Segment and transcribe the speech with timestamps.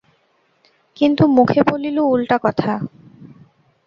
[0.97, 2.71] কিন্তু মুখে বলিল উলটা কথা।